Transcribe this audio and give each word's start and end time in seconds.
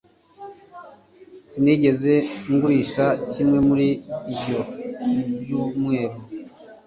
sinigeze 1.49 2.13
ngurisha 2.53 3.05
kimwe 3.31 3.59
muri 3.67 3.87
ibyo 4.33 4.59
mu 5.11 5.21
byumweru 5.41 6.17